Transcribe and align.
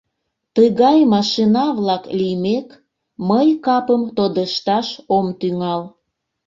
Тыгай 0.55 0.99
машина-влак 1.13 2.03
лиймек, 2.17 2.67
мый 3.29 3.47
капым 3.65 4.03
тодышташ 4.15 4.87
ом 5.17 5.27
тӱҥал. 5.39 5.81